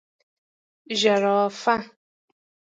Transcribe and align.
🦒 0.89 0.95
زرافه 1.01 1.75